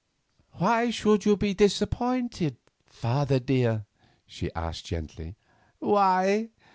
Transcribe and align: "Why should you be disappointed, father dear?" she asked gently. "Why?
"Why 0.53 0.89
should 0.89 1.25
you 1.25 1.37
be 1.37 1.53
disappointed, 1.53 2.57
father 2.87 3.37
dear?" 3.37 3.85
she 4.25 4.51
asked 4.55 4.87
gently. 4.87 5.35
"Why? 5.77 6.49